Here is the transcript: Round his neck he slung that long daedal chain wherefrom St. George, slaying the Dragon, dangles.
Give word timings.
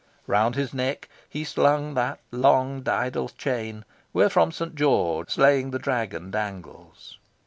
Round 0.25 0.55
his 0.55 0.73
neck 0.73 1.09
he 1.29 1.43
slung 1.43 1.93
that 1.93 2.17
long 2.31 2.81
daedal 2.81 3.29
chain 3.37 3.85
wherefrom 4.13 4.51
St. 4.51 4.73
George, 4.73 5.29
slaying 5.29 5.69
the 5.69 5.77
Dragon, 5.77 6.31
dangles. 6.31 7.19